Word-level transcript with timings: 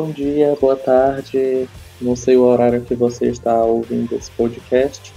Bom 0.00 0.12
dia, 0.12 0.56
boa 0.58 0.76
tarde. 0.76 1.68
Não 2.00 2.16
sei 2.16 2.34
o 2.34 2.44
horário 2.44 2.80
que 2.80 2.94
você 2.94 3.26
está 3.26 3.62
ouvindo 3.62 4.16
esse 4.16 4.30
podcast. 4.30 5.12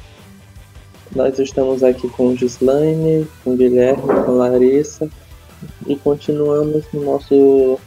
Nós 1.16 1.40
estamos 1.40 1.82
aqui 1.82 2.10
com 2.10 2.36
Gislaine, 2.36 3.26
com 3.46 3.56
Guilherme, 3.56 4.04
com 4.26 4.32
Larissa 4.34 5.10
e 5.88 5.96
continuamos 5.96 6.84
no 6.92 7.06
nosso 7.06 7.80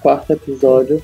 quarto 0.00 0.30
episódio 0.34 1.02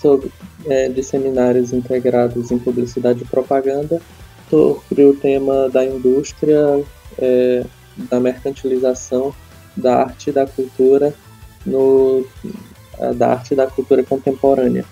sobre 0.00 0.32
é, 0.66 0.88
de 0.88 1.04
seminários 1.04 1.72
integrados 1.72 2.50
em 2.50 2.58
publicidade 2.58 3.22
e 3.22 3.26
propaganda 3.26 4.02
sobre 4.50 5.04
o 5.04 5.14
tema 5.14 5.68
da 5.68 5.84
indústria, 5.84 6.84
é, 7.16 7.64
da 8.10 8.18
mercantilização 8.18 9.32
da 9.76 10.02
arte 10.02 10.30
e 10.30 10.32
da 10.32 10.48
cultura 10.48 11.14
no 11.64 12.26
da 13.16 13.32
arte 13.32 13.54
e 13.54 13.56
da 13.56 13.66
cultura 13.66 14.02
contemporânea. 14.04 14.84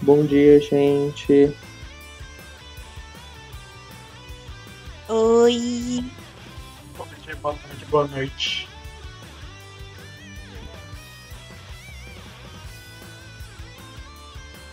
Bom 0.00 0.24
dia, 0.24 0.60
gente. 0.60 1.52
Oi. 5.08 6.04
Bom 6.96 7.06
dia, 7.24 7.36
boa 7.36 7.54
tarde, 7.54 7.84
boa 7.86 8.06
noite. 8.06 8.68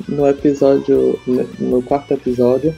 No 0.08 0.28
episódio, 0.28 1.20
no 1.58 1.82
quarto 1.82 2.14
episódio, 2.14 2.76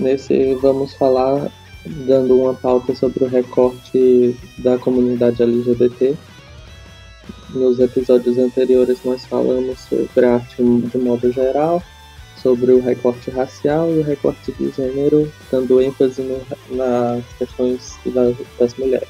nesse 0.00 0.54
vamos 0.56 0.94
falar 0.94 1.52
dando 1.84 2.40
uma 2.40 2.54
pauta 2.54 2.94
sobre 2.94 3.24
o 3.24 3.28
recorte 3.28 4.36
da 4.58 4.76
comunidade 4.76 5.42
LGBT 5.42 6.16
nos 7.50 7.78
episódios 7.78 8.38
anteriores 8.38 8.98
nós 9.04 9.24
falamos 9.26 9.78
sobre 9.80 10.26
a 10.26 10.34
arte 10.34 10.62
de 10.62 10.98
modo 10.98 11.30
geral, 11.32 11.82
sobre 12.42 12.72
o 12.72 12.80
recorte 12.80 13.30
racial 13.30 13.90
e 13.90 13.98
o 13.98 14.02
recorte 14.02 14.52
de 14.52 14.70
gênero, 14.70 15.30
dando 15.50 15.80
ênfase 15.80 16.22
no, 16.22 16.40
nas 16.76 17.24
questões 17.38 17.98
das, 18.06 18.36
das 18.58 18.74
mulheres. 18.74 19.08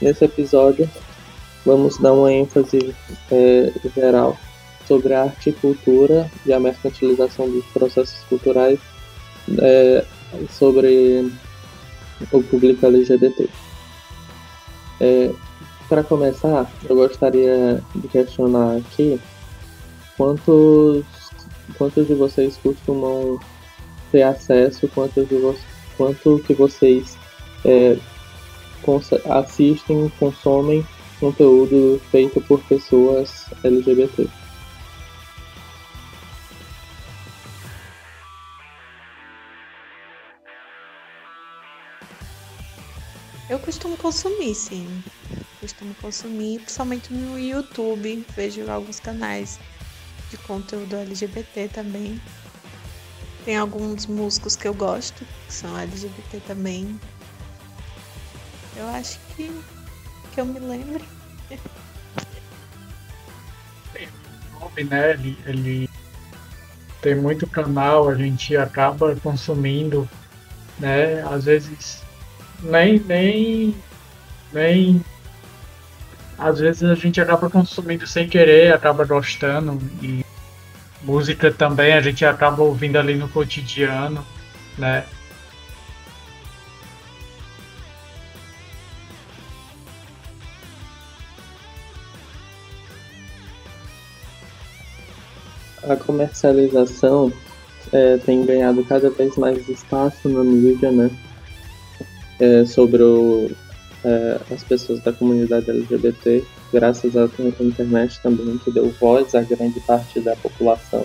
Nesse 0.00 0.24
episódio, 0.24 0.88
vamos 1.64 1.98
dar 1.98 2.12
uma 2.12 2.32
ênfase 2.32 2.94
é, 3.30 3.72
geral 3.94 4.36
sobre 4.86 5.12
a 5.14 5.24
arte 5.24 5.50
e 5.50 5.52
cultura 5.52 6.30
e 6.46 6.52
a 6.52 6.60
mercantilização 6.60 7.48
dos 7.48 7.64
processos 7.66 8.18
culturais 8.28 8.78
é, 9.60 10.04
sobre 10.50 11.30
o 12.32 12.42
público 12.42 12.86
LGBT. 12.86 13.48
É, 15.00 15.30
para 15.88 16.04
começar, 16.04 16.70
eu 16.88 16.94
gostaria 16.94 17.82
de 17.94 18.08
questionar 18.08 18.76
aqui 18.76 19.18
quantos, 20.16 21.04
quantos 21.78 22.06
de 22.06 22.14
vocês 22.14 22.58
costumam 22.58 23.40
ter 24.12 24.22
acesso, 24.22 24.86
quantos 24.88 25.26
de 25.26 25.36
vo 25.36 25.56
quanto 25.96 26.38
que 26.46 26.54
vocês 26.54 27.16
é, 27.64 27.98
assistem, 29.30 30.12
consomem 30.18 30.86
conteúdo 31.18 32.00
feito 32.10 32.40
por 32.42 32.62
pessoas 32.64 33.46
LGBT. 33.64 34.28
Eu 43.50 43.58
costumo 43.58 43.96
consumir, 43.96 44.54
sim 44.54 44.86
costumo 45.60 45.94
consumir, 45.96 46.60
principalmente 46.60 47.12
no 47.12 47.38
YouTube. 47.38 48.24
Vejo 48.34 48.70
alguns 48.70 49.00
canais 49.00 49.58
de 50.30 50.36
conteúdo 50.38 50.96
LGBT 50.96 51.68
também. 51.68 52.20
Tem 53.44 53.56
alguns 53.56 54.06
músicos 54.06 54.56
que 54.56 54.68
eu 54.68 54.74
gosto, 54.74 55.24
que 55.46 55.52
são 55.52 55.78
LGBT 55.78 56.40
também. 56.46 56.98
Eu 58.76 58.86
acho 58.88 59.18
que, 59.34 59.50
que 60.32 60.40
eu 60.40 60.44
me 60.44 60.58
lembro. 60.58 61.04
Né? 64.76 65.10
Ele, 65.12 65.38
ele 65.46 65.90
tem 67.00 67.14
muito 67.14 67.46
canal, 67.46 68.08
a 68.08 68.14
gente 68.14 68.56
acaba 68.56 69.16
consumindo, 69.16 70.08
né? 70.78 71.22
Às 71.22 71.44
vezes 71.44 72.02
nem, 72.62 72.98
nem, 73.00 73.74
nem 74.52 75.04
às 76.38 76.60
vezes 76.60 76.84
a 76.84 76.94
gente 76.94 77.20
acaba 77.20 77.50
consumindo 77.50 78.06
sem 78.06 78.28
querer, 78.28 78.72
acaba 78.72 79.04
gostando 79.04 79.78
e 80.00 80.24
música 81.02 81.52
também 81.52 81.92
a 81.92 82.00
gente 82.00 82.24
acaba 82.24 82.62
ouvindo 82.62 82.96
ali 82.96 83.16
no 83.16 83.28
cotidiano, 83.28 84.24
né? 84.76 85.04
A 95.82 95.96
comercialização 95.96 97.32
é, 97.92 98.18
tem 98.18 98.44
ganhado 98.44 98.84
cada 98.84 99.10
vez 99.10 99.36
mais 99.36 99.68
espaço 99.68 100.28
na 100.28 100.44
mídia, 100.44 100.92
né? 100.92 101.10
É, 102.38 102.64
sobre 102.66 103.02
o 103.02 103.50
é, 104.04 104.40
as 104.52 104.62
pessoas 104.62 105.00
da 105.00 105.12
comunidade 105.12 105.70
LGBT, 105.70 106.44
graças 106.72 107.16
à 107.16 107.28
internet 107.60 108.20
também, 108.22 108.58
que 108.58 108.70
deu 108.70 108.90
voz 109.00 109.34
a 109.34 109.42
grande 109.42 109.80
parte 109.80 110.20
da 110.20 110.36
população. 110.36 111.04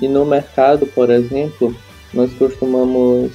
E 0.00 0.08
no 0.08 0.24
mercado, 0.24 0.86
por 0.86 1.10
exemplo, 1.10 1.74
nós 2.12 2.32
costumamos 2.34 3.32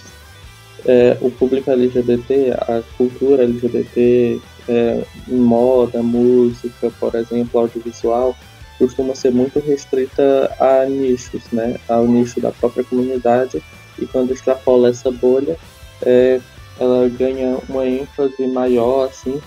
é, 0.86 1.18
o 1.22 1.30
público 1.32 1.72
LGBT, 1.72 2.52
a 2.52 2.82
cultura 2.98 3.44
LGBT, 3.44 4.40
é, 4.68 5.04
moda, 5.28 6.02
música, 6.02 6.92
por 7.00 7.16
exemplo, 7.16 7.60
audiovisual, 7.60 8.36
costuma 8.78 9.14
ser 9.16 9.32
muito 9.32 9.60
restrita 9.60 10.56
a 10.60 10.86
nichos, 10.86 11.44
né? 11.52 11.78
Ao 11.88 12.06
nicho 12.08 12.40
da 12.40 12.52
própria 12.52 12.84
comunidade. 12.84 13.62
E 13.98 14.06
quando 14.06 14.32
extrapola 14.32 14.90
essa 14.90 15.12
bolha, 15.12 15.58
é, 16.02 16.40
ela 16.80 17.08
ganha 17.10 17.58
uma 17.68 17.86
ênfase 17.86 18.48
maior, 18.48 19.10
assim, 19.10 19.42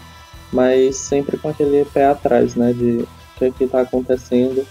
mas 0.52 0.96
sempre 0.96 1.36
com 1.38 1.48
aquele 1.48 1.84
pé 1.86 2.06
atrás, 2.06 2.54
né, 2.54 2.72
de 2.72 2.98
o 3.02 3.38
que 3.38 3.44
é 3.46 3.50
que 3.50 3.64
está 3.64 3.80
acontecendo. 3.80 4.66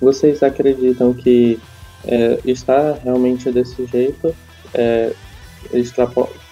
Vocês 0.00 0.42
acreditam 0.42 1.12
que 1.14 1.58
é, 2.04 2.38
está 2.44 2.92
realmente 3.02 3.50
desse 3.50 3.86
jeito, 3.86 4.34
é, 4.74 5.12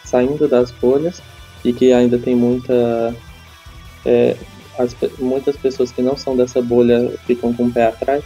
saindo 0.04 0.48
das 0.48 0.70
bolhas, 0.70 1.22
e 1.64 1.72
que 1.72 1.92
ainda 1.92 2.18
tem 2.18 2.34
muita. 2.34 3.14
É, 4.06 4.36
as, 4.78 4.96
muitas 5.18 5.56
pessoas 5.56 5.90
que 5.90 6.00
não 6.00 6.16
são 6.16 6.36
dessa 6.36 6.62
bolha 6.62 7.12
ficam 7.26 7.52
com 7.52 7.64
o 7.64 7.72
pé 7.72 7.86
atrás? 7.86 8.24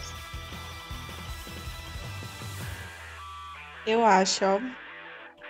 Eu 3.87 4.05
acho, 4.05 4.45
ó, 4.45 4.61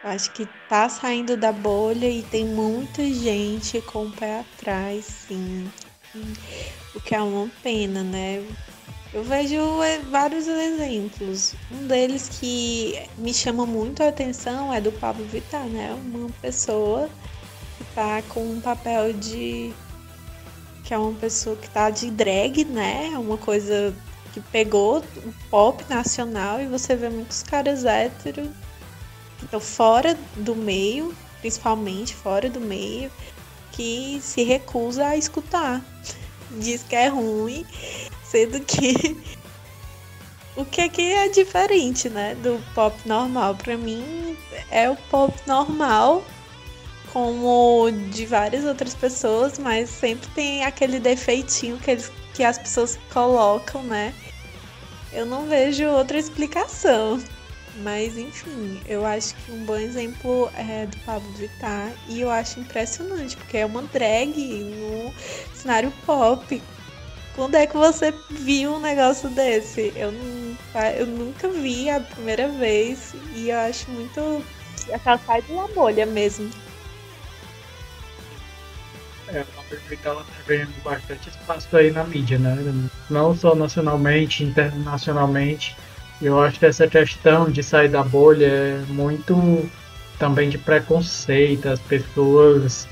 Acho 0.03 0.33
que 0.33 0.49
tá 0.69 0.89
saindo 0.89 1.37
da 1.37 1.53
bolha 1.53 2.09
e 2.09 2.23
tem 2.25 2.45
muita 2.45 3.05
gente 3.05 3.81
com 3.83 4.07
o 4.07 4.11
pé 4.11 4.41
atrás, 4.41 5.05
sim. 5.05 5.71
O 6.93 7.01
que 7.01 7.15
é 7.15 7.23
uma 7.23 7.49
pena, 7.63 8.03
né? 8.03 8.45
Eu 9.15 9.23
vejo 9.23 9.83
é, 9.83 10.01
vários 10.01 10.49
exemplos. 10.49 11.55
Um 11.71 11.87
deles 11.87 12.29
que 12.29 12.99
me 13.17 13.33
chama 13.33 13.65
muito 13.65 14.03
a 14.03 14.09
atenção 14.09 14.75
é 14.75 14.81
do 14.81 14.91
Pablo 14.91 15.25
Vittar, 15.27 15.67
né? 15.67 15.93
Uma 15.93 16.31
pessoa 16.41 17.09
que 17.79 17.85
tá 17.95 18.23
com 18.23 18.43
um 18.43 18.61
papel 18.61 19.13
de. 19.13 19.73
que 20.83 20.93
é 20.93 20.99
uma 20.99 21.15
pessoa 21.15 21.55
que 21.55 21.71
tá 21.71 21.91
de 21.91 22.11
drag, 22.11 22.65
né? 22.65 23.11
É 23.15 23.19
uma 23.19 23.39
coisa 23.39 23.95
que 24.33 24.41
pegou 24.41 24.99
o 24.99 25.35
pop 25.49 25.85
nacional 25.89 26.61
e 26.61 26.67
você 26.67 26.97
vê 26.97 27.09
muitos 27.09 27.43
caras 27.45 27.85
héteros 27.85 28.49
então, 29.43 29.61
fora 29.61 30.17
do 30.37 30.55
meio, 30.55 31.15
principalmente 31.41 32.15
fora 32.15 32.49
do 32.49 32.61
meio, 32.61 33.11
que 33.73 34.21
se 34.23 34.43
recusa 34.43 35.07
a 35.07 35.17
escutar. 35.17 35.83
Diz 36.53 36.83
que 36.83 36.95
é 36.95 37.09
ruim, 37.09 37.67
sendo 38.25 38.61
que 38.61 39.17
o 40.57 40.65
que 40.65 40.83
é 40.83 40.89
que 40.89 41.03
é 41.03 41.29
diferente, 41.29 42.09
né, 42.09 42.35
do 42.37 42.63
pop 42.75 42.97
normal? 43.07 43.55
Para 43.55 43.77
mim 43.77 44.37
é 44.71 44.89
o 44.89 44.97
pop 45.11 45.35
normal, 45.47 46.25
como 47.13 47.91
de 48.11 48.27
várias 48.27 48.65
outras 48.65 48.95
pessoas, 48.95 49.59
mas 49.59 49.89
sempre 49.91 50.29
tem 50.31 50.65
aquele 50.65 51.01
defeitinho 51.01 51.79
que 51.79 51.91
eles 51.91 52.11
que 52.35 52.43
as 52.43 52.59
pessoas 52.59 52.99
colocam, 53.13 53.83
né? 53.83 54.15
Eu 55.13 55.27
não 55.27 55.47
vejo 55.47 55.85
outra 55.85 56.19
explicação. 56.19 57.23
Mas 57.77 58.19
enfim, 58.19 58.83
eu 58.87 59.07
acho 59.07 59.35
que 59.35 59.51
um 59.51 59.65
bom 59.65 59.77
exemplo 59.77 60.51
é 60.55 60.87
do 60.87 60.97
Pablo 60.99 61.31
Vittar 61.33 61.91
e 62.07 62.21
eu 62.21 62.31
acho 62.31 62.61
impressionante, 62.61 63.37
porque 63.37 63.59
é 63.59 63.67
uma 63.67 63.83
drag 63.83 64.37
no 64.37 65.13
cenário 65.55 65.91
pop. 66.05 66.63
Quando 67.35 67.55
é 67.55 67.67
que 67.67 67.77
você 67.77 68.13
viu 68.29 68.75
um 68.75 68.81
negócio 68.81 69.31
desse? 69.31 69.91
Eu, 69.97 70.13
eu 70.99 71.07
nunca 71.07 71.49
vi 71.49 71.89
a 71.89 71.99
primeira 71.99 72.47
vez 72.49 73.15
e 73.35 73.49
eu 73.49 73.59
acho 73.59 73.91
muito. 73.91 74.45
Ela 74.89 75.19
sai 75.19 75.41
de 75.41 75.53
uma 75.53 75.67
bolha 75.69 76.05
mesmo. 76.05 76.51
É, 79.29 79.45
perfeita 79.73 80.03
que 80.03 80.09
ela 80.09 80.23
tá 80.23 80.43
ganhando 80.47 80.83
bastante 80.83 81.29
espaço 81.31 81.75
aí 81.77 81.91
na 81.91 82.05
mídia, 82.05 82.39
né? 82.39 82.57
Não 83.09 83.35
só 83.35 83.55
nacionalmente, 83.55 84.45
internacionalmente. 84.45 85.75
Eu 86.23 86.41
acho 86.41 86.59
que 86.61 86.67
essa 86.67 86.87
questão 86.87 87.51
de 87.51 87.65
sair 87.65 87.89
da 87.89 88.05
bolha 88.05 88.47
é 88.47 88.85
muito 88.89 89.69
também 90.21 90.49
de 90.49 90.57
preconceito. 90.57 91.69
As 91.69 91.81
pessoas, 91.81 92.89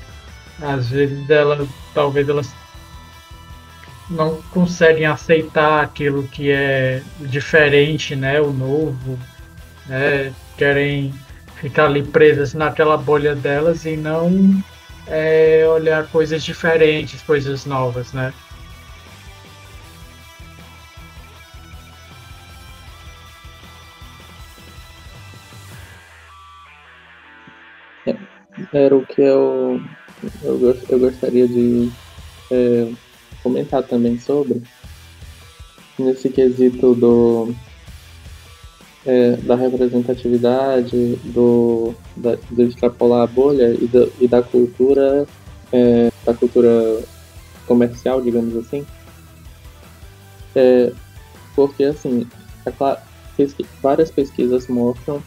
às 0.61 0.89
vezes, 0.89 1.29
elas, 1.29 1.67
talvez 1.93 2.27
elas 2.27 2.49
não 4.09 4.41
conseguem 4.51 5.05
aceitar 5.05 5.81
aquilo 5.81 6.27
que 6.27 6.51
é 6.51 7.01
diferente, 7.21 8.17
né? 8.17 8.41
O 8.41 8.51
novo, 8.51 9.17
né? 9.87 10.33
Querem 10.57 11.13
ficar 11.55 11.85
ali 11.85 12.03
presas 12.03 12.53
naquela 12.53 12.97
bolha 12.97 13.33
delas 13.33 13.85
e 13.85 13.95
não 13.95 14.61
é, 15.07 15.65
olhar 15.67 16.05
coisas 16.07 16.43
diferentes, 16.43 17.21
coisas 17.21 17.65
novas, 17.65 18.11
né? 18.11 18.33
Era 28.73 28.95
o 28.95 29.05
que 29.05 29.21
eu, 29.21 29.81
eu, 30.43 30.77
eu 30.89 30.99
gostaria 30.99 31.47
de 31.47 31.91
é, 32.49 32.91
comentar 33.43 33.83
também 33.83 34.17
sobre, 34.17 34.61
nesse 35.99 36.29
quesito 36.29 36.95
do, 36.95 37.53
é, 39.05 39.33
da 39.37 39.55
representatividade, 39.55 41.15
do, 41.25 41.93
da, 42.15 42.37
do 42.49 42.63
extrapolar 42.63 43.23
a 43.23 43.27
bolha 43.27 43.73
e, 43.73 43.87
do, 43.87 44.11
e 44.19 44.27
da 44.27 44.41
cultura, 44.41 45.25
é, 45.71 46.11
da 46.25 46.33
cultura 46.33 47.03
comercial, 47.65 48.21
digamos 48.21 48.55
assim. 48.55 48.85
É, 50.55 50.91
porque, 51.55 51.83
assim, 51.85 52.27
a, 52.65 52.97
pesqui, 53.35 53.65
várias 53.81 54.11
pesquisas 54.11 54.67
mostram 54.67 55.21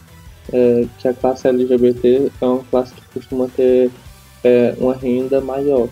é, 0.52 0.87
que 0.99 1.08
a 1.08 1.14
classe 1.14 1.49
LGBT 1.49 2.31
é 2.41 2.44
uma 2.44 2.64
classe 2.64 2.94
que 2.94 3.02
costuma 3.12 3.49
ter 3.49 3.91
é, 4.43 4.75
uma 4.79 4.94
renda 4.94 5.41
maior. 5.41 5.88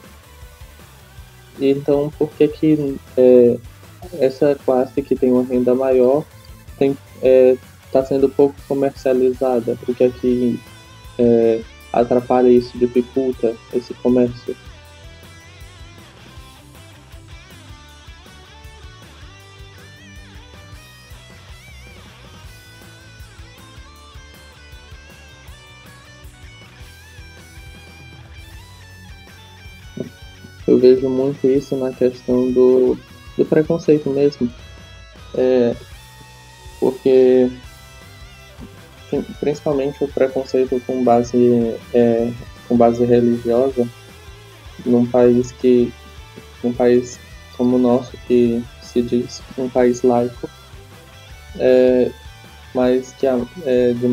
Então, 1.61 2.13
por 2.19 2.31
que 2.31 2.49
que 2.49 2.97
é, 3.17 3.57
essa 4.19 4.55
classe 4.65 5.03
que 5.03 5.15
tem 5.15 5.31
uma 5.31 5.45
renda 5.45 5.75
maior 5.75 6.25
tem 6.79 6.97
é, 7.23 7.57
está 7.87 8.03
sendo 8.05 8.29
pouco 8.29 8.55
comercializada, 8.67 9.77
porque 9.85 10.05
aqui 10.05 10.59
é, 11.19 11.61
atrapalha 11.93 12.49
isso, 12.49 12.77
dificulta 12.79 13.55
esse 13.73 13.93
comércio. 13.95 14.57
Vejo 30.83 31.09
muito 31.09 31.47
isso 31.47 31.77
na 31.77 31.93
questão 31.93 32.51
do, 32.51 32.99
do 33.39 33.45
preconceito 33.45 34.11
mesmo. 34.11 34.53
É, 35.35 35.75
porque 36.81 37.49
principalmente 39.41 40.03
o 40.03 40.09
preconceito 40.09 40.83
com 40.87 41.05
base 41.05 41.77
é, 41.95 42.31
com 42.69 42.77
base 42.77 43.05
religiosa 43.05 43.87
num 44.85 45.07
país 45.07 45.53
que 45.53 45.93
um 46.65 46.73
país 46.73 47.19
como 47.57 47.77
o 47.77 47.79
nosso 47.79 48.13
que 48.27 48.63
se 48.83 49.01
diz 49.01 49.43
um 49.57 49.69
país 49.69 50.03
laico 50.03 50.49
é, 51.59 52.11
mas 52.75 53.13
que 53.13 53.27
é 53.27 53.93
de 53.93 54.09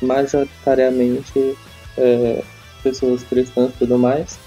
majoritariamente 0.00 1.56
é, 1.98 2.42
pessoas 2.82 3.22
cristãs 3.24 3.70
e 3.70 3.78
tudo 3.78 3.98
mais 3.98 4.38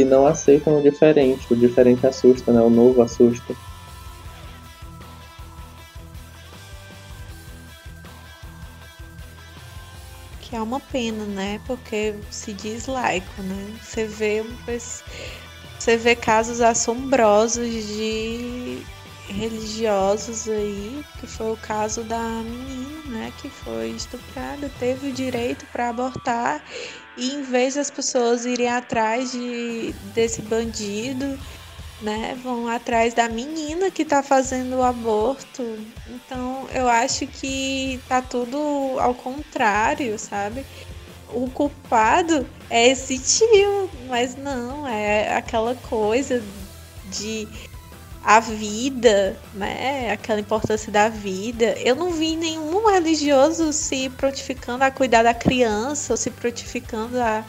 que 0.00 0.04
não 0.04 0.26
aceitam 0.26 0.78
o 0.78 0.82
diferente 0.82 1.46
o 1.52 1.56
diferente 1.56 2.06
assusta 2.06 2.50
né 2.50 2.60
o 2.62 2.70
novo 2.70 3.02
assusta 3.02 3.54
que 10.40 10.56
é 10.56 10.60
uma 10.60 10.80
pena, 10.80 11.24
né? 11.26 11.60
Porque 11.64 12.12
se 12.28 12.52
diz 12.52 12.88
laico, 12.88 13.40
né? 13.40 13.72
Você 13.80 14.04
vê, 14.04 14.44
você 15.78 15.96
vê 15.96 16.16
casos 16.16 16.60
assombrosos 16.60 17.68
de 17.68 18.82
religiosos 19.30 20.48
aí, 20.48 21.04
que 21.18 21.26
foi 21.26 21.52
o 21.52 21.56
caso 21.56 22.02
da 22.02 22.18
menina, 22.18 22.90
né, 23.06 23.32
que 23.40 23.48
foi 23.48 23.90
estuprada, 23.90 24.70
teve 24.78 25.08
o 25.08 25.12
direito 25.12 25.66
para 25.72 25.88
abortar 25.88 26.62
e 27.16 27.34
em 27.34 27.42
vez 27.42 27.74
das 27.74 27.90
pessoas 27.90 28.44
irem 28.44 28.68
atrás 28.68 29.32
de 29.32 29.94
desse 30.14 30.42
bandido, 30.42 31.38
né, 32.00 32.38
vão 32.42 32.66
atrás 32.68 33.14
da 33.14 33.28
menina 33.28 33.90
que 33.90 34.02
está 34.02 34.22
fazendo 34.22 34.76
o 34.76 34.82
aborto. 34.82 35.78
Então, 36.08 36.66
eu 36.72 36.88
acho 36.88 37.26
que 37.26 38.00
tá 38.08 38.22
tudo 38.22 38.58
ao 38.98 39.14
contrário, 39.14 40.18
sabe? 40.18 40.64
O 41.28 41.48
culpado 41.50 42.46
é 42.68 42.88
esse 42.88 43.18
tio, 43.18 43.90
mas 44.08 44.34
não, 44.34 44.88
é 44.88 45.36
aquela 45.36 45.74
coisa 45.74 46.42
de 47.10 47.46
a 48.22 48.40
vida, 48.40 49.36
né? 49.54 50.12
Aquela 50.12 50.40
importância 50.40 50.92
da 50.92 51.08
vida. 51.08 51.74
Eu 51.78 51.96
não 51.96 52.10
vi 52.10 52.36
nenhum 52.36 52.90
religioso 52.90 53.72
se 53.72 54.08
prontificando 54.10 54.84
a 54.84 54.90
cuidar 54.90 55.22
da 55.22 55.34
criança 55.34 56.12
ou 56.12 56.16
se 56.16 56.30
prontificando 56.30 57.20
a 57.20 57.44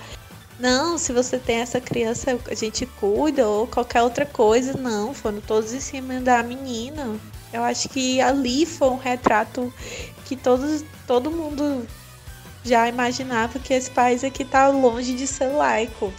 não, 0.61 0.95
se 0.99 1.11
você 1.11 1.39
tem 1.39 1.57
essa 1.57 1.81
criança, 1.81 2.39
a 2.47 2.53
gente 2.53 2.85
cuida 2.85 3.47
ou 3.47 3.65
qualquer 3.65 4.03
outra 4.03 4.27
coisa. 4.27 4.73
Não, 4.77 5.11
foram 5.11 5.41
todos 5.41 5.73
em 5.73 5.79
cima 5.79 6.21
da 6.21 6.43
menina. 6.43 7.19
Eu 7.51 7.63
acho 7.63 7.89
que 7.89 8.21
ali 8.21 8.63
foi 8.67 8.89
um 8.89 8.97
retrato 8.97 9.73
que 10.23 10.35
todos, 10.35 10.85
todo 11.07 11.31
mundo 11.31 11.87
já 12.63 12.87
imaginava 12.87 13.57
que 13.57 13.73
esse 13.73 13.89
país 13.89 14.23
aqui 14.23 14.45
tá 14.45 14.67
longe 14.67 15.15
de 15.15 15.25
ser 15.25 15.47
laico. 15.47 16.13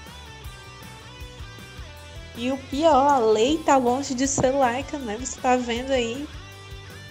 E 2.36 2.50
o 2.50 2.56
pior, 2.56 3.08
a 3.08 3.18
lei 3.18 3.58
tá 3.58 3.76
longe 3.76 4.14
de 4.14 4.26
ser 4.26 4.52
laica, 4.52 4.98
né? 4.98 5.18
Você 5.20 5.38
tá 5.40 5.56
vendo 5.56 5.90
aí 5.90 6.26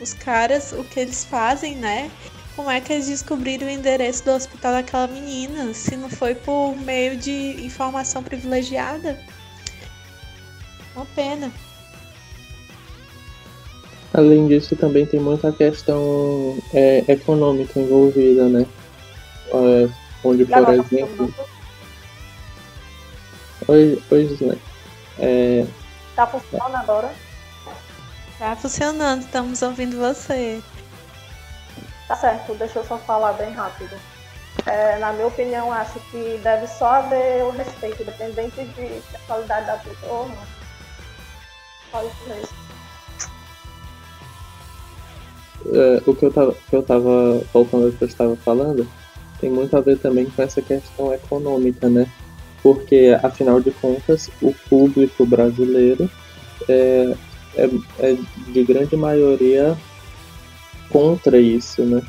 os 0.01 0.13
caras, 0.13 0.71
o 0.71 0.83
que 0.83 0.99
eles 0.99 1.23
fazem, 1.23 1.75
né? 1.75 2.09
Como 2.55 2.69
é 2.69 2.81
que 2.81 2.91
eles 2.91 3.07
descobriram 3.07 3.67
o 3.67 3.69
endereço 3.69 4.25
do 4.25 4.31
hospital 4.31 4.73
daquela 4.73 5.07
menina? 5.07 5.73
Se 5.73 5.95
não 5.95 6.09
foi 6.09 6.35
por 6.35 6.75
meio 6.75 7.15
de 7.15 7.65
informação 7.65 8.23
privilegiada? 8.23 9.19
Uma 10.95 11.05
pena. 11.15 11.51
Além 14.13 14.47
disso, 14.47 14.75
também 14.75 15.05
tem 15.05 15.19
muita 15.19 15.51
questão 15.53 16.57
é, 16.73 17.05
econômica 17.07 17.79
envolvida, 17.79 18.49
né? 18.49 18.65
É, 19.53 19.89
onde, 20.23 20.45
por 20.45 20.73
exemplo. 20.73 21.33
Oi, 23.67 24.01
oi 24.11 24.27
Gisele. 24.27 24.70
É... 25.19 25.65
Tá 26.15 26.27
funcionando 26.27 26.75
agora? 26.75 27.13
Tá 28.37 28.55
funcionando, 28.55 29.21
estamos 29.21 29.61
ouvindo 29.61 29.97
você. 29.97 30.61
Tá 32.07 32.15
certo, 32.15 32.53
deixa 32.55 32.79
eu 32.79 32.85
só 32.85 32.97
falar 32.97 33.33
bem 33.33 33.51
rápido. 33.51 33.95
É, 34.65 34.97
na 34.99 35.13
minha 35.13 35.27
opinião, 35.27 35.71
acho 35.71 35.99
que 36.11 36.39
deve 36.43 36.67
só 36.67 36.95
haver 36.95 37.43
o 37.43 37.51
respeito, 37.51 38.03
dependente 38.03 38.63
de 38.63 39.01
qualidade 39.25 39.67
da 39.67 39.77
pessoa 39.77 40.11
ou 40.11 40.29
não. 40.29 40.61
Isso. 42.03 42.53
É, 45.73 46.01
o 46.05 46.15
que 46.15 46.25
eu 46.25 46.33
tava, 46.33 46.55
que 46.69 46.75
eu 46.75 46.83
tava 46.83 47.41
voltando 47.53 47.85
ao 47.85 47.91
que 47.91 48.01
eu 48.03 48.07
estava 48.07 48.35
falando 48.37 48.87
tem 49.39 49.49
muito 49.49 49.75
a 49.75 49.81
ver 49.81 49.97
também 49.97 50.29
com 50.29 50.41
essa 50.41 50.61
questão 50.61 51.13
econômica, 51.13 51.89
né? 51.89 52.07
Porque 52.63 53.17
afinal 53.23 53.59
de 53.59 53.71
contas 53.71 54.29
o 54.41 54.53
público 54.69 55.25
brasileiro 55.25 56.09
é, 56.69 57.15
é, 57.55 57.69
é 57.99 58.17
de 58.47 58.63
grande 58.63 58.95
maioria 58.95 59.77
contra 60.89 61.39
isso, 61.39 61.83
né? 61.83 62.01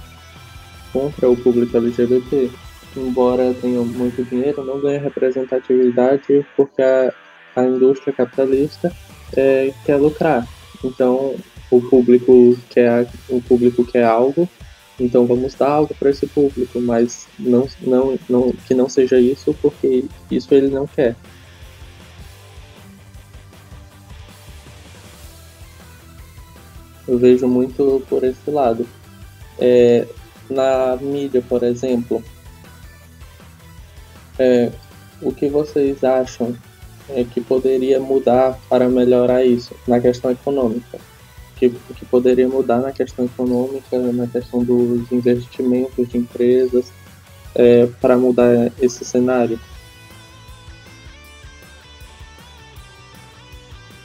Contra 0.93 1.31
o 1.31 1.37
público 1.37 1.77
LGBT. 1.77 2.51
Embora 2.97 3.55
tenha 3.55 3.81
muito 3.81 4.23
dinheiro, 4.25 4.65
não 4.65 4.79
ganha 4.79 5.01
representatividade 5.01 6.45
porque 6.57 6.83
a, 6.83 7.13
a 7.57 7.65
indústria 7.65 8.13
capitalista 8.13 8.93
é, 9.35 9.73
quer 9.87 9.97
lucrar. 9.97 10.47
Então 10.85 11.37
o 11.71 11.81
público 11.81 12.57
quer 12.69 13.09
o 13.31 13.41
público 13.41 13.85
quer 13.85 14.05
algo, 14.05 14.47
então 15.01 15.27
vamos 15.27 15.55
dar 15.55 15.71
algo 15.71 15.95
para 15.95 16.11
esse 16.11 16.27
público, 16.27 16.81
mas 16.81 17.27
não, 17.39 17.67
não, 17.81 18.19
não 18.29 18.53
que 18.53 18.75
não 18.75 18.89
seja 18.89 19.19
isso 19.19 19.55
porque 19.61 20.05
isso 20.31 20.55
ele 20.55 20.69
não 20.69 20.87
quer. 20.87 21.17
Eu 27.07 27.19
vejo 27.19 27.49
muito 27.49 28.03
por 28.09 28.23
esse 28.23 28.51
lado. 28.51 28.87
É, 29.59 30.07
na 30.49 30.97
mídia, 30.97 31.43
por 31.47 31.63
exemplo, 31.63 32.23
é, 34.39 34.71
o 35.21 35.33
que 35.33 35.49
vocês 35.49 36.03
acham 36.05 36.57
é, 37.09 37.25
que 37.25 37.41
poderia 37.41 38.01
mudar 38.01 38.59
para 38.69 38.89
melhorar 38.89 39.45
isso 39.45 39.75
na 39.87 40.01
questão 40.01 40.31
econômica? 40.31 40.99
Que, 41.63 41.71
que 41.71 42.05
poderia 42.07 42.49
mudar 42.49 42.79
na 42.79 42.91
questão 42.91 43.25
econômica, 43.25 43.97
na 44.13 44.27
questão 44.27 44.65
dos 44.65 45.13
investimentos 45.13 46.09
de 46.09 46.19
empresas, 46.19 46.93
é, 47.55 47.87
para 48.01 48.17
mudar 48.17 48.73
esse 48.81 49.05
cenário? 49.05 49.61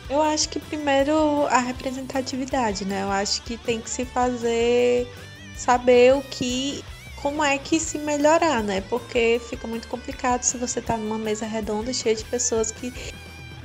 Eu 0.08 0.22
acho 0.22 0.50
que 0.50 0.60
primeiro 0.60 1.48
a 1.48 1.58
representatividade, 1.58 2.86
né? 2.86 3.02
Eu 3.02 3.10
acho 3.10 3.42
que 3.42 3.58
tem 3.58 3.82
que 3.82 3.90
se 3.90 4.06
fazer 4.06 5.08
saber 5.56 6.14
o 6.14 6.22
que 6.22 6.84
como 7.24 7.44
é 7.44 7.58
que 7.58 7.80
se 7.80 7.98
melhorar, 7.98 8.62
né? 8.62 8.82
Porque 8.82 9.42
fica 9.50 9.68
muito 9.68 9.88
complicado 9.88 10.44
se 10.44 10.60
você 10.60 10.80
tá 10.80 10.96
numa 10.96 11.18
mesa 11.18 11.48
redonda 11.48 11.92
cheia 11.92 12.14
de 12.14 12.24
pessoas 12.24 12.70
que 12.70 12.94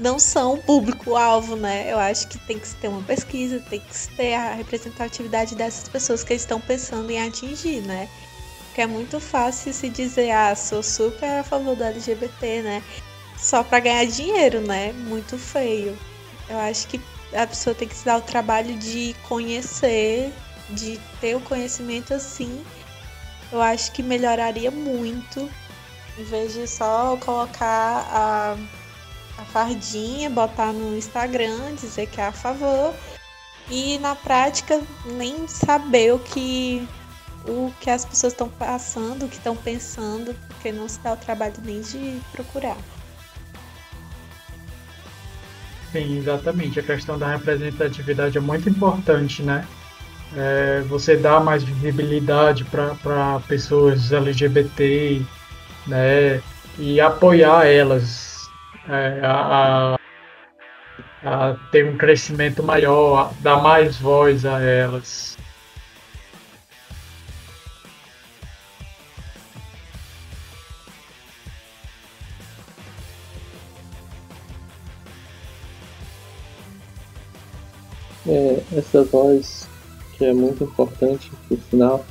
não 0.03 0.19
são 0.19 0.59
público-alvo, 0.59 1.57
né? 1.57 1.91
Eu 1.91 1.99
acho 1.99 2.29
que 2.29 2.39
tem 2.39 2.59
que 2.59 2.69
ter 2.75 2.89
uma 2.89 3.03
pesquisa, 3.03 3.61
tem 3.71 3.81
que 3.81 4.09
ter 4.17 4.35
a 4.35 4.55
representatividade 4.55 5.55
dessas 5.55 5.89
pessoas 5.89 6.23
que 6.25 6.35
estão 6.35 6.61
pensando 6.61 7.11
em 7.11 7.21
atingir, 7.23 7.81
né? 7.83 8.09
Porque 8.67 8.83
é 8.83 8.87
muito 8.87 9.21
fácil 9.21 9.73
se 9.73 9.89
dizer, 9.89 10.31
ah, 10.31 10.55
sou 10.55 10.83
super 10.83 11.41
a 11.41 11.45
favor 11.45 11.77
do 11.77 11.85
LGBT, 11.85 12.63
né? 12.63 12.83
Só 13.39 13.63
para 13.63 13.81
ganhar 13.81 14.05
dinheiro, 14.07 14.61
né? 14.61 14.93
Muito 14.93 15.39
feio. 15.39 15.97
Eu 16.49 16.59
acho 16.59 16.87
que 16.89 17.01
a 17.33 17.47
pessoa 17.47 17.75
tem 17.75 17.89
que 17.89 17.95
se 17.95 18.05
dar 18.05 18.19
o 18.19 18.23
trabalho 18.23 18.77
de 18.77 19.15
conhecer, 19.29 20.33
de 20.71 20.99
ter 21.21 21.37
o 21.37 21.41
conhecimento 21.41 22.13
assim 22.13 22.63
eu 23.53 23.61
acho 23.61 23.93
que 23.93 24.03
melhoraria 24.03 24.71
muito, 24.71 25.49
em 26.19 26.25
vez 26.25 26.55
de 26.55 26.67
só 26.67 27.19
colocar 27.19 28.07
a, 28.11 28.57
a 29.39 29.45
fardinha, 29.45 30.31
botar 30.31 30.73
no 30.73 30.97
Instagram, 30.97 31.75
dizer 31.75 32.07
que 32.07 32.21
é 32.21 32.27
a 32.27 32.33
favor, 32.33 32.95
e 33.71 33.99
na 33.99 34.15
prática 34.15 34.81
nem 35.07 35.47
saber 35.47 36.13
o 36.13 36.19
que 36.19 36.87
o 37.45 37.73
que 37.81 37.91
as 37.91 38.05
pessoas 38.05 38.33
estão 38.33 38.49
passando, 38.49 39.25
o 39.25 39.29
que 39.29 39.37
estão 39.37 39.57
pensando, 39.57 40.33
porque 40.47 40.71
não 40.71 40.89
se 40.89 41.01
dá 41.01 41.13
o 41.13 41.17
trabalho 41.17 41.55
nem 41.65 41.81
de 41.81 42.21
procurar. 42.31 42.77
Sim, 45.91 46.19
exatamente. 46.19 46.79
A 46.79 46.85
questão 46.85 47.19
da 47.19 47.33
representatividade 47.33 48.39
é 48.39 48.41
muito 48.41 48.69
importante, 48.69 49.43
né? 49.43 49.67
é, 50.37 50.83
você 50.89 51.17
dá 51.17 51.41
mais 51.41 51.63
visibilidade 51.63 52.65
para 52.65 53.41
pessoas 53.47 54.13
LGBT, 54.13 55.23
né, 55.87 56.41
e 56.79 57.01
apoiar 57.01 57.67
elas 57.67 58.32
é, 58.89 59.21
a, 59.25 59.97
a, 61.25 61.55
ter 61.71 61.89
um 61.89 61.97
crescimento 61.97 62.63
maior, 62.63 63.33
dar 63.41 63.63
mais 63.63 63.99
voz 63.99 64.45
a 64.45 64.61
elas. 64.61 65.37
É, 78.27 78.63
essa 78.77 79.03
voz 79.05 79.69
que 80.17 80.25
é 80.25 80.33
muito 80.33 80.63
importante 80.65 81.33
no 81.51 81.57
final, 81.57 82.07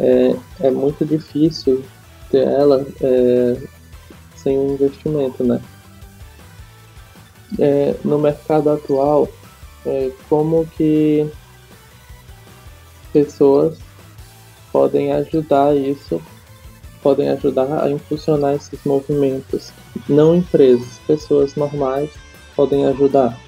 é, 0.00 0.34
é 0.60 0.70
muito 0.70 1.04
difícil 1.04 1.84
ter 2.30 2.46
ela 2.46 2.86
é, 3.02 3.56
sem 4.42 4.58
um 4.58 4.74
investimento, 4.74 5.44
né? 5.44 5.60
É, 7.58 7.94
no 8.04 8.18
mercado 8.18 8.70
atual, 8.70 9.28
é, 9.84 10.10
como 10.28 10.66
que 10.66 11.30
pessoas 13.12 13.78
podem 14.72 15.12
ajudar 15.12 15.76
isso, 15.76 16.20
podem 17.02 17.28
ajudar 17.30 17.84
a 17.84 17.90
impulsionar 17.90 18.54
esses 18.54 18.82
movimentos. 18.84 19.72
Não 20.08 20.34
empresas, 20.34 20.98
pessoas 21.06 21.54
normais 21.54 22.10
podem 22.56 22.86
ajudar 22.86 23.38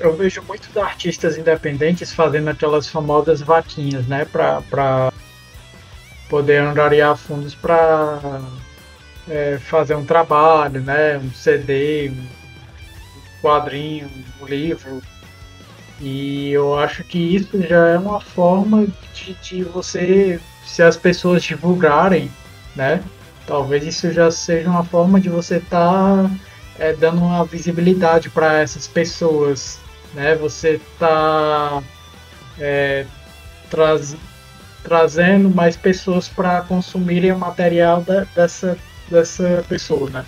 eu 0.00 0.16
vejo 0.16 0.42
muitos 0.42 0.74
artistas 0.76 1.36
independentes 1.36 2.12
fazendo 2.12 2.48
aquelas 2.48 2.88
famosas 2.88 3.40
vaquinhas, 3.40 4.06
né, 4.06 4.24
para 4.24 5.09
poder 6.30 6.62
angariar 6.62 7.16
fundos 7.16 7.54
para 7.54 8.40
é, 9.28 9.58
fazer 9.58 9.94
um 9.94 10.04
trabalho, 10.04 10.80
né, 10.80 11.18
um 11.18 11.30
CD, 11.32 12.10
um 12.10 12.26
quadrinho, 13.42 14.08
um 14.40 14.46
livro. 14.46 15.02
E 16.00 16.50
eu 16.52 16.78
acho 16.78 17.04
que 17.04 17.18
isso 17.18 17.60
já 17.60 17.88
é 17.88 17.98
uma 17.98 18.20
forma 18.20 18.86
de, 19.12 19.34
de 19.34 19.62
você, 19.64 20.40
se 20.64 20.82
as 20.82 20.96
pessoas 20.96 21.42
divulgarem, 21.42 22.30
né, 22.74 23.02
talvez 23.46 23.84
isso 23.84 24.10
já 24.10 24.30
seja 24.30 24.70
uma 24.70 24.84
forma 24.84 25.20
de 25.20 25.28
você 25.28 25.56
estar 25.56 26.24
tá, 26.24 26.30
é, 26.78 26.94
dando 26.94 27.20
uma 27.20 27.44
visibilidade 27.44 28.30
para 28.30 28.60
essas 28.60 28.86
pessoas 28.86 29.78
né? 30.14 30.34
Você 30.36 30.80
está 30.92 31.82
é, 32.58 33.06
traz, 33.68 34.16
trazendo 34.82 35.50
mais 35.50 35.76
pessoas 35.76 36.28
para 36.28 36.62
consumirem 36.62 37.32
o 37.32 37.38
material 37.38 38.02
da, 38.02 38.24
dessa, 38.34 38.76
dessa 39.10 39.64
pessoa, 39.68 40.08
né? 40.10 40.24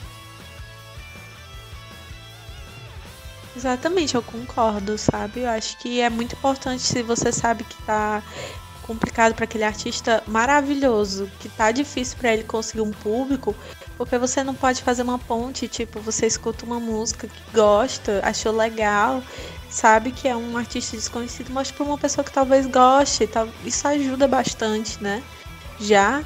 Exatamente, 3.56 4.14
eu 4.14 4.22
concordo, 4.22 4.96
sabe? 4.96 5.40
Eu 5.40 5.50
acho 5.50 5.76
que 5.78 6.00
é 6.00 6.10
muito 6.10 6.34
importante 6.34 6.82
se 6.82 7.02
você 7.02 7.30
sabe 7.30 7.64
que 7.64 7.80
tá 7.84 8.22
complicado 8.82 9.34
para 9.34 9.44
aquele 9.44 9.64
artista 9.64 10.22
maravilhoso, 10.26 11.30
que 11.38 11.48
tá 11.48 11.70
difícil 11.70 12.16
para 12.18 12.32
ele 12.32 12.42
conseguir 12.42 12.80
um 12.80 12.90
público, 12.90 13.54
porque 13.96 14.18
você 14.18 14.42
não 14.42 14.54
pode 14.54 14.82
fazer 14.82 15.02
uma 15.02 15.18
ponte, 15.18 15.68
tipo, 15.68 16.00
você 16.00 16.26
escuta 16.26 16.64
uma 16.66 16.80
música 16.80 17.28
que 17.28 17.42
gosta, 17.54 18.20
achou 18.24 18.52
legal, 18.52 19.22
sabe 19.72 20.12
que 20.12 20.28
é 20.28 20.36
um 20.36 20.56
artista 20.56 20.96
desconhecido, 20.96 21.50
mas 21.50 21.70
para 21.70 21.84
uma 21.84 21.96
pessoa 21.96 22.24
que 22.24 22.30
talvez 22.30 22.66
goste, 22.66 23.28
isso 23.64 23.88
ajuda 23.88 24.28
bastante, 24.28 25.02
né? 25.02 25.22
Já. 25.80 26.22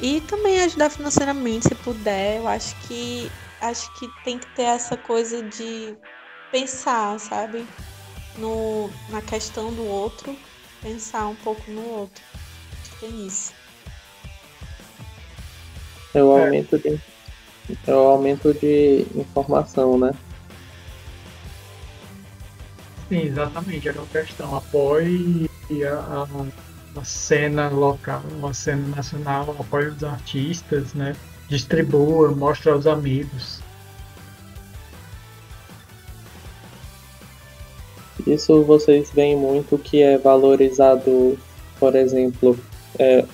E 0.00 0.20
também 0.22 0.60
ajudar 0.62 0.90
financeiramente, 0.90 1.68
se 1.68 1.74
puder. 1.76 2.38
Eu 2.38 2.48
acho 2.48 2.74
que 2.86 3.30
acho 3.60 3.90
que 3.94 4.10
tem 4.24 4.38
que 4.38 4.46
ter 4.48 4.64
essa 4.64 4.96
coisa 4.96 5.40
de 5.40 5.94
pensar, 6.50 7.18
sabe? 7.20 7.64
No, 8.36 8.90
na 9.08 9.22
questão 9.22 9.72
do 9.72 9.86
outro, 9.86 10.36
pensar 10.82 11.28
um 11.28 11.36
pouco 11.36 11.70
no 11.70 11.88
outro. 11.88 12.22
Acho 12.72 12.90
que 12.90 13.06
tem 13.06 13.26
isso. 13.26 13.52
É 16.12 16.22
o 16.22 16.32
aumento 16.32 16.78
de, 16.78 17.00
é 17.86 17.94
o 17.94 17.98
aumento 17.98 18.52
de 18.54 19.06
informação, 19.14 19.96
né? 19.96 20.12
Sim, 23.14 23.28
exatamente, 23.28 23.88
era 23.88 23.98
uma 23.98 24.06
questão. 24.08 24.56
Apoie 24.56 25.48
a, 25.86 26.26
a, 26.96 27.04
cena 27.04 27.68
local, 27.68 28.20
a 28.42 28.52
cena 28.52 28.88
nacional, 28.96 29.54
apoie 29.58 29.86
os 29.86 30.02
artistas, 30.02 30.94
né? 30.94 31.14
Distribua, 31.48 32.32
mostre 32.32 32.70
aos 32.70 32.88
amigos. 32.88 33.60
Isso 38.26 38.64
vocês 38.64 39.12
veem 39.14 39.36
muito 39.36 39.78
que 39.78 40.02
é 40.02 40.18
valorizado, 40.18 41.38
por 41.78 41.94
exemplo, 41.94 42.58
é, 42.98 43.24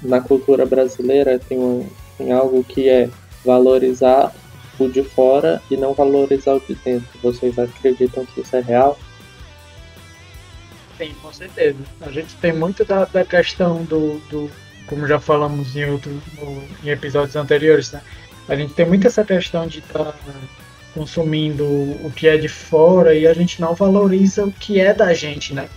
na 0.00 0.20
cultura 0.20 0.64
brasileira 0.64 1.40
tem, 1.40 1.58
um, 1.58 1.88
tem 2.16 2.30
algo 2.30 2.62
que 2.62 2.88
é 2.88 3.10
valorizar 3.44 4.32
o 4.78 4.88
de 4.88 5.02
fora 5.02 5.60
e 5.68 5.76
não 5.76 5.92
valorizar 5.92 6.54
o 6.54 6.60
de 6.60 6.76
dentro. 6.76 7.08
Vocês 7.20 7.58
acreditam 7.58 8.24
que 8.24 8.42
isso 8.42 8.54
é 8.54 8.60
real? 8.60 8.96
Sim, 10.98 11.14
com 11.22 11.32
certeza. 11.32 11.78
A 12.00 12.10
gente 12.10 12.34
tem 12.36 12.52
muito 12.52 12.84
da, 12.84 13.04
da 13.04 13.24
questão 13.24 13.84
do, 13.84 14.18
do, 14.28 14.50
como 14.86 15.06
já 15.06 15.20
falamos 15.20 15.76
em, 15.76 15.84
outro, 15.84 16.10
no, 16.36 16.62
em 16.84 16.90
episódios 16.90 17.36
anteriores, 17.36 17.92
né? 17.92 18.02
A 18.48 18.56
gente 18.56 18.74
tem 18.74 18.84
muito 18.84 19.06
essa 19.06 19.24
questão 19.24 19.66
de 19.66 19.78
estar 19.78 20.04
tá 20.04 20.14
consumindo 20.94 21.64
o 21.64 22.12
que 22.14 22.26
é 22.26 22.36
de 22.36 22.48
fora 22.48 23.14
e 23.14 23.26
a 23.26 23.32
gente 23.32 23.60
não 23.60 23.74
valoriza 23.74 24.44
o 24.44 24.52
que 24.52 24.80
é 24.80 24.92
da 24.92 25.14
gente, 25.14 25.54
né? 25.54 25.68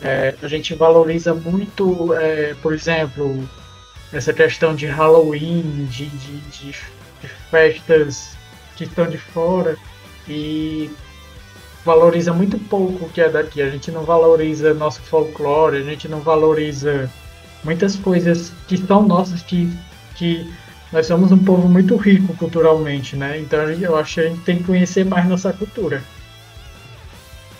É, 0.00 0.34
a 0.40 0.48
gente 0.48 0.74
valoriza 0.74 1.34
muito, 1.34 2.14
é, 2.14 2.54
por 2.62 2.72
exemplo, 2.72 3.46
essa 4.12 4.32
questão 4.32 4.74
de 4.74 4.86
Halloween, 4.86 5.86
de, 5.90 6.06
de, 6.06 6.36
de, 6.38 6.70
de 6.70 7.28
festas 7.50 8.36
que 8.76 8.84
estão 8.84 9.08
de 9.08 9.18
fora 9.18 9.76
e 10.28 10.90
valoriza 11.88 12.34
muito 12.34 12.58
pouco 12.58 13.06
o 13.06 13.08
que 13.08 13.22
é 13.22 13.30
daqui. 13.30 13.62
A 13.62 13.70
gente 13.70 13.90
não 13.90 14.04
valoriza 14.04 14.74
nosso 14.74 15.00
folclore, 15.00 15.78
a 15.78 15.82
gente 15.82 16.06
não 16.06 16.20
valoriza 16.20 17.10
muitas 17.64 17.96
coisas 17.96 18.52
que 18.66 18.76
são 18.76 19.06
nossas, 19.06 19.40
que, 19.40 19.72
que 20.14 20.52
nós 20.92 21.06
somos 21.06 21.32
um 21.32 21.38
povo 21.38 21.66
muito 21.66 21.96
rico 21.96 22.36
culturalmente, 22.36 23.16
né? 23.16 23.38
Então 23.38 23.58
eu 23.70 23.96
acho 23.96 24.16
que 24.16 24.20
a 24.20 24.28
gente 24.28 24.42
tem 24.42 24.58
que 24.58 24.64
conhecer 24.64 25.02
mais 25.06 25.26
nossa 25.26 25.50
cultura. 25.50 26.04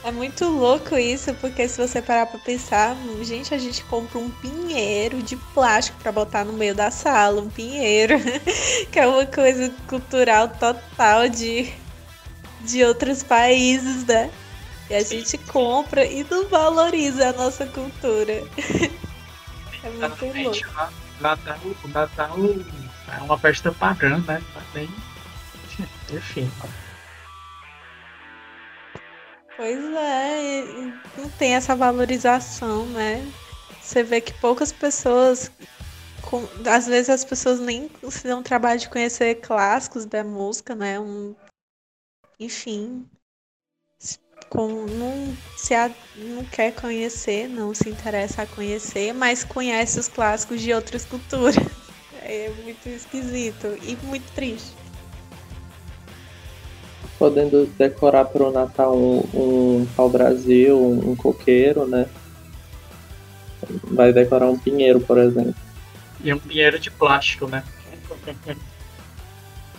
É 0.05 0.13
muito 0.13 0.45
louco 0.45 0.97
isso, 0.97 1.33
porque 1.35 1.67
se 1.67 1.87
você 1.87 2.03
parar 2.03 2.27
pra 2.27 2.39
pensar, 2.39 2.97
gente, 3.23 3.55
a 3.55 3.59
gente 3.59 3.83
compra 3.85 4.19
um 4.19 4.29
pinheiro 4.31 5.23
de 5.23 5.37
plástico 5.37 5.99
para 6.03 6.13
botar 6.13 6.45
no 6.45 6.53
meio 6.53 6.75
da 6.75 6.91
sala, 6.91 7.41
um 7.41 7.49
pinheiro, 7.49 8.15
que 8.93 8.99
é 8.99 9.07
uma 9.07 9.27
coisa 9.27 9.73
cultural 9.87 10.49
total 10.49 11.29
de, 11.29 11.73
de 12.61 12.85
outros 12.85 13.23
países, 13.23 14.05
né? 14.05 14.31
E 14.91 14.95
a 14.95 15.03
gente 15.03 15.37
compra 15.39 16.05
e 16.05 16.25
não 16.31 16.49
valoriza 16.49 17.31
a 17.31 17.33
nossa 17.33 17.67
cultura. 17.67 18.45
É 19.81 19.91
muito 19.91 20.43
louco. 20.43 20.93
Natal, 21.21 21.59
Natal 21.87 22.37
é 23.17 23.23
uma 23.23 23.39
festa 23.39 23.71
pagã, 23.73 24.19
né? 24.27 24.43
Também. 24.53 24.89
Enfim. 26.11 26.51
Pois 29.57 29.79
é, 29.79 30.65
não 31.17 31.29
tem 31.31 31.55
essa 31.55 31.75
valorização, 31.75 32.87
né? 32.87 33.27
Você 33.81 34.03
vê 34.03 34.21
que 34.21 34.33
poucas 34.35 34.71
pessoas, 34.71 35.51
com, 36.23 36.47
às 36.67 36.87
vezes 36.87 37.11
as 37.11 37.25
pessoas 37.25 37.59
nem 37.59 37.91
se 38.11 38.25
dão 38.25 38.43
trabalho 38.43 38.79
de 38.79 38.89
conhecer 38.89 39.37
clássicos 39.37 40.05
da 40.05 40.23
música, 40.23 40.75
né? 40.75 41.01
Um, 41.01 41.35
enfim, 42.39 43.07
com, 44.49 44.87
não, 44.87 45.37
se 45.57 45.75
a, 45.75 45.91
não 46.17 46.45
quer 46.45 46.75
conhecer, 46.75 47.49
não 47.49 47.75
se 47.75 47.89
interessa 47.89 48.43
a 48.43 48.47
conhecer, 48.47 49.13
mas 49.13 49.45
conhece 49.45 49.99
os 50.01 50.09
clássicos 50.09 50.61
de 50.61 50.73
outras 50.73 51.05
culturas. 51.05 51.57
É 52.31 52.51
muito 52.63 52.87
esquisito 52.91 53.79
e 53.83 53.97
muito 54.05 54.31
triste 54.35 54.75
podendo 57.19 57.67
decorar 57.77 58.27
para 58.27 58.45
o 58.45 58.53
Natal 58.53 58.97
um, 58.97 59.19
um 59.35 59.87
pau-brasil, 59.97 60.79
um, 60.79 61.11
um 61.11 61.17
coqueiro, 61.17 61.87
né? 61.87 62.07
Vai 63.85 64.13
decorar 64.13 64.47
um 64.49 64.59
pinheiro, 64.59 65.01
por 65.01 65.19
exemplo. 65.19 65.55
E 66.23 66.33
um 66.33 66.39
pinheiro 66.39 66.79
de 66.79 66.91
plástico, 66.91 67.49
né? 67.49 67.65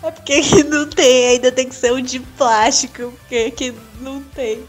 É 0.02 0.12
porque 0.12 0.42
que 0.42 0.64
não 0.64 0.88
tem, 0.88 1.28
ainda 1.28 1.52
tem 1.52 1.68
que 1.68 1.76
ser 1.76 1.92
um 1.92 2.02
de 2.02 2.20
plástico, 2.20 3.12
porque 3.20 3.52
que 3.52 3.74
não 4.00 4.22
tem. 4.24 4.64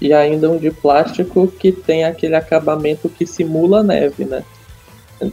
E 0.00 0.12
ainda 0.12 0.50
um 0.50 0.58
de 0.58 0.70
plástico 0.70 1.48
que 1.48 1.72
tem 1.72 2.04
aquele 2.04 2.36
acabamento 2.36 3.08
que 3.08 3.26
simula 3.26 3.82
neve, 3.82 4.24
né? 4.24 4.44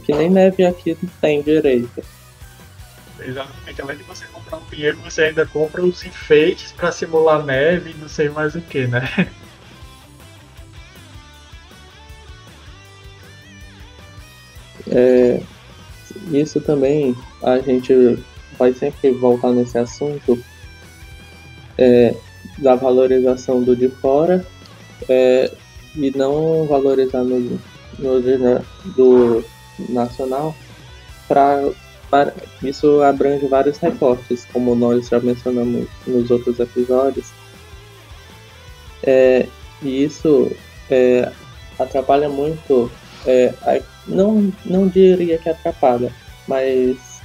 Que 0.04 0.12
nem 0.12 0.30
neve 0.30 0.64
aqui 0.64 0.96
tem 1.20 1.42
direito. 1.42 2.02
Exatamente. 3.20 3.82
Além 3.82 3.96
de 3.96 4.02
você 4.04 4.24
comprar 4.26 4.58
um 4.58 4.64
pinheiro, 4.64 4.98
você 4.98 5.24
ainda 5.24 5.46
compra 5.46 5.82
os 5.82 6.04
enfeites 6.04 6.72
para 6.72 6.90
simular 6.92 7.44
neve 7.44 7.90
e 7.90 7.94
não 7.94 8.08
sei 8.08 8.28
mais 8.28 8.54
o 8.54 8.60
que, 8.60 8.86
né? 8.86 9.08
É, 14.88 15.42
isso 16.30 16.60
também 16.60 17.16
a 17.42 17.58
gente 17.58 17.92
vai 18.58 18.72
sempre 18.72 19.10
voltar 19.12 19.50
nesse 19.50 19.78
assunto 19.78 20.42
é, 21.78 22.14
da 22.58 22.74
valorização 22.74 23.62
do 23.62 23.76
de 23.76 23.88
fora 23.88 24.44
é, 25.08 25.50
e 25.94 26.10
não 26.16 26.66
valorizar 26.66 27.22
no, 27.22 27.58
no 27.98 28.22
do 28.96 29.44
nacional 29.88 30.54
para 31.28 31.72
isso 32.62 33.02
abrange 33.02 33.46
vários 33.46 33.78
recortes, 33.78 34.46
como 34.52 34.74
nós 34.74 35.08
já 35.08 35.20
mencionamos 35.20 35.86
nos 36.06 36.30
outros 36.30 36.58
episódios. 36.60 37.26
É, 39.02 39.46
e 39.82 40.04
isso 40.04 40.50
é, 40.90 41.30
atrapalha 41.78 42.28
muito, 42.28 42.90
é, 43.26 43.52
não, 44.06 44.52
não 44.64 44.88
diria 44.88 45.36
que 45.38 45.48
atrapalha, 45.48 46.12
mas 46.46 47.15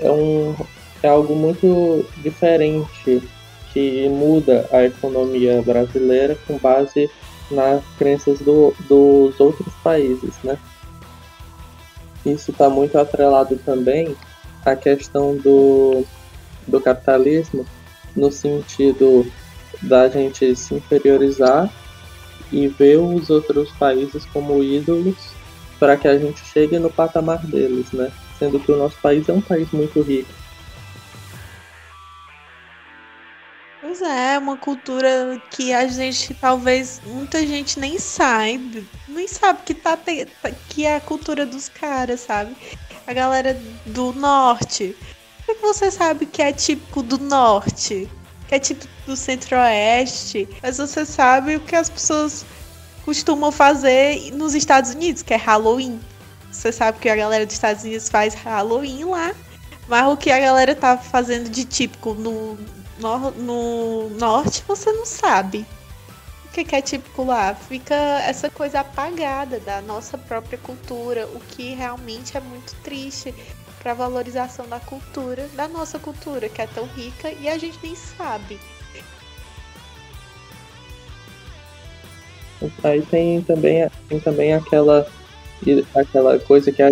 é, 0.00 0.10
um, 0.10 0.54
é 1.02 1.08
algo 1.08 1.34
muito 1.34 2.04
diferente 2.18 3.22
que 3.72 4.08
muda 4.08 4.68
a 4.72 4.84
economia 4.84 5.62
brasileira 5.62 6.36
com 6.46 6.58
base 6.58 7.08
nas 7.50 7.82
crenças 7.98 8.40
do, 8.40 8.74
dos 8.88 9.38
outros 9.38 9.72
países, 9.82 10.34
né? 10.42 10.58
isso 12.24 12.50
está 12.50 12.68
muito 12.68 12.98
atrelado 12.98 13.56
também 13.56 14.14
à 14.64 14.76
questão 14.76 15.36
do, 15.36 16.04
do 16.66 16.80
capitalismo, 16.80 17.66
no 18.14 18.30
sentido 18.30 19.26
da 19.82 20.08
gente 20.08 20.54
se 20.54 20.74
inferiorizar 20.74 21.70
e 22.52 22.66
ver 22.66 22.98
os 22.98 23.30
outros 23.30 23.70
países 23.72 24.26
como 24.26 24.62
ídolos 24.62 25.16
para 25.78 25.96
que 25.96 26.08
a 26.08 26.18
gente 26.18 26.44
chegue 26.44 26.78
no 26.78 26.90
patamar 26.90 27.46
deles, 27.46 27.90
né? 27.92 28.10
Sendo 28.40 28.58
que 28.58 28.72
o 28.72 28.76
nosso 28.76 28.96
país 29.00 29.28
é 29.28 29.32
um 29.32 29.40
país 29.40 29.70
muito 29.70 30.00
rico. 30.00 30.32
Pois 33.82 34.00
é, 34.00 34.38
uma 34.38 34.56
cultura 34.56 35.40
que 35.50 35.74
a 35.74 35.86
gente 35.88 36.32
talvez 36.34 37.02
muita 37.04 37.46
gente 37.46 37.78
nem 37.78 37.98
sabe, 37.98 38.86
nem 39.06 39.28
sabe 39.28 39.60
que 39.64 39.74
tá 39.74 39.98
que 40.68 40.86
é 40.86 40.96
a 40.96 41.00
cultura 41.00 41.44
dos 41.44 41.68
caras, 41.68 42.20
sabe? 42.20 42.56
A 43.06 43.12
galera 43.12 43.60
do 43.84 44.14
norte. 44.14 44.96
O 45.40 45.54
que 45.54 45.60
você 45.60 45.90
sabe 45.90 46.24
que 46.24 46.40
é 46.40 46.52
típico 46.52 47.02
do 47.02 47.18
norte? 47.18 48.08
Que 48.48 48.54
é 48.54 48.58
típico 48.58 48.90
do 49.04 49.16
centro-oeste? 49.16 50.48
Mas 50.62 50.78
você 50.78 51.04
sabe 51.04 51.56
o 51.56 51.60
que 51.60 51.76
as 51.76 51.90
pessoas 51.90 52.46
costumam 53.04 53.52
fazer 53.52 54.30
nos 54.32 54.54
Estados 54.54 54.94
Unidos, 54.94 55.22
que 55.22 55.34
é 55.34 55.36
Halloween. 55.36 56.00
Você 56.50 56.72
sabe 56.72 56.98
que 56.98 57.08
a 57.08 57.16
galera 57.16 57.46
dos 57.46 57.54
Estados 57.54 57.84
Unidos 57.84 58.08
faz 58.08 58.34
Halloween 58.34 59.04
lá. 59.04 59.34
Mas 59.88 60.06
o 60.12 60.16
que 60.16 60.30
a 60.30 60.38
galera 60.38 60.74
tá 60.74 60.96
fazendo 60.96 61.48
de 61.48 61.64
típico 61.64 62.14
no, 62.14 62.56
no, 62.98 63.30
no 63.32 64.10
norte 64.10 64.62
você 64.66 64.92
não 64.92 65.04
sabe 65.04 65.66
o 66.50 66.52
que, 66.52 66.74
é 66.74 66.82
típico 66.82 67.24
lá. 67.24 67.54
Fica 67.54 67.94
essa 67.94 68.50
coisa 68.50 68.80
apagada 68.80 69.60
da 69.60 69.80
nossa 69.80 70.18
própria 70.18 70.58
cultura, 70.58 71.26
o 71.28 71.40
que 71.40 71.74
realmente 71.74 72.36
é 72.36 72.40
muito 72.40 72.74
triste 72.82 73.32
para 73.78 73.94
valorização 73.94 74.68
da 74.68 74.80
cultura, 74.80 75.48
da 75.54 75.68
nossa 75.68 75.98
cultura, 75.98 76.48
que 76.48 76.60
é 76.60 76.66
tão 76.66 76.86
rica 76.86 77.30
e 77.30 77.48
a 77.48 77.56
gente 77.56 77.78
nem 77.82 77.94
sabe. 77.94 78.58
Aí 82.82 83.00
tem 83.02 83.40
também, 83.42 83.88
tem 84.08 84.20
também 84.20 84.52
aquela, 84.52 85.10
aquela 85.94 86.38
coisa 86.38 86.72
que 86.72 86.82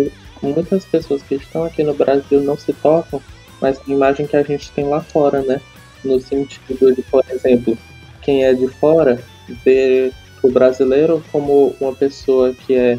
muitas 0.41 0.85
pessoas 0.85 1.21
que 1.23 1.35
estão 1.35 1.63
aqui 1.63 1.83
no 1.83 1.93
Brasil 1.93 2.41
não 2.41 2.57
se 2.57 2.73
tocam, 2.73 3.21
mas 3.61 3.77
a 3.77 3.91
imagem 3.91 4.25
que 4.25 4.37
a 4.37 4.43
gente 4.43 4.71
tem 4.71 4.85
lá 4.85 5.01
fora, 5.01 5.41
né? 5.41 5.59
no 6.03 6.19
sentido 6.19 6.93
de, 6.93 7.01
por 7.03 7.23
exemplo, 7.29 7.77
quem 8.21 8.45
é 8.45 8.53
de 8.53 8.67
fora 8.67 9.21
vê 9.65 10.11
o 10.41 10.49
brasileiro 10.49 11.23
como 11.31 11.75
uma 11.79 11.93
pessoa 11.93 12.53
que 12.53 12.75
é 12.75 12.97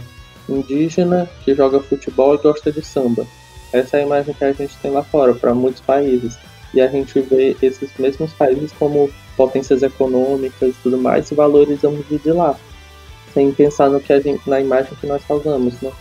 indígena, 0.48 1.28
que 1.44 1.54
joga 1.54 1.80
futebol 1.80 2.35
e 2.35 2.38
gosta 2.38 2.72
de 2.72 2.85
samba. 2.85 3.26
Essa 3.72 3.98
é 3.98 4.00
a 4.00 4.06
imagem 4.06 4.35
que 4.35 4.44
a 4.44 4.52
gente 4.52 4.76
tem 4.78 4.90
lá 4.90 5.02
fora, 5.02 5.35
para 5.35 5.54
muitos 5.54 5.80
países. 5.80 6.37
E 6.74 6.80
a 6.80 6.88
gente 6.88 7.20
vê 7.20 7.56
esses 7.62 7.90
mesmos 7.98 8.33
países 8.33 8.72
como 8.72 9.11
potências 9.37 9.83
econômicas 9.83 10.70
e 10.70 10.83
tudo 10.83 10.98
mais, 10.98 11.30
e 11.30 11.35
valorizamos 11.35 12.04
o 12.11 12.18
de 12.18 12.33
lá, 12.33 12.56
sem 13.32 13.52
pensar 13.52 13.88
no 13.88 14.00
que 14.00 14.12
a 14.12 14.20
gente, 14.20 14.48
na 14.48 14.60
imagem 14.60 14.94
que 15.00 15.06
nós 15.06 15.24
causamos, 15.24 15.80
né? 15.80 15.92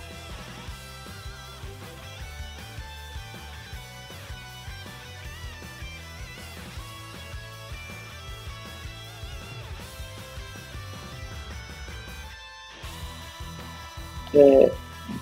É, 14.33 14.71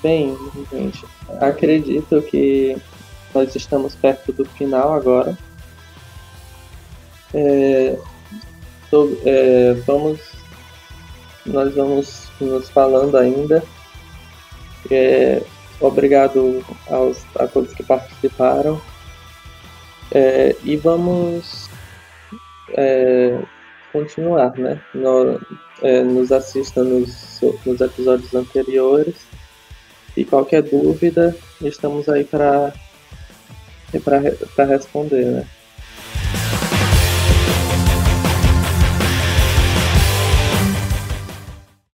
bem, 0.04 0.38
gente, 0.72 1.06
acredito 1.40 2.22
que 2.22 2.78
nós 3.34 3.56
estamos 3.56 3.96
perto 3.96 4.32
do 4.34 4.46
final 4.46 4.94
agora. 4.94 5.38
É, 7.34 7.98
sobre, 8.90 9.20
é, 9.26 9.74
vamos, 9.86 10.37
nós 11.48 11.74
vamos 11.74 12.28
nos 12.40 12.70
falando 12.70 13.18
ainda. 13.18 13.64
É, 14.90 15.42
obrigado 15.80 16.64
aos, 16.90 17.26
a 17.36 17.48
todos 17.48 17.74
que 17.74 17.84
participaram. 17.84 18.82
É, 20.12 20.56
e 20.64 20.78
vamos 20.78 21.70
é, 22.70 23.40
continuar, 23.92 24.58
né? 24.58 24.82
No, 24.94 25.40
é, 25.82 26.02
nos 26.04 26.32
assista 26.32 26.84
nos, 26.84 27.42
nos 27.66 27.82
episódios 27.82 28.34
anteriores. 28.34 29.16
E 30.16 30.26
qualquer 30.26 30.64
dúvida, 30.64 31.36
estamos 31.62 32.10
aí 32.10 32.24
para 32.24 32.74
responder, 34.66 35.26
né? 35.26 35.48